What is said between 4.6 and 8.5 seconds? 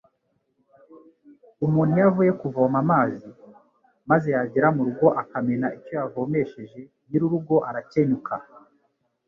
mu rugo akamena icyo yavomesheje, nyirurugo arakenyuka